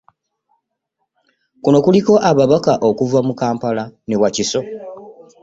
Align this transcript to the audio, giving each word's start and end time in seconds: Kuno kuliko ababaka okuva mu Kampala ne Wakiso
Kuno 1.63 1.77
kuliko 1.85 2.13
ababaka 2.29 2.73
okuva 2.89 3.19
mu 3.27 3.33
Kampala 3.39 3.83
ne 4.07 4.15
Wakiso 4.21 4.59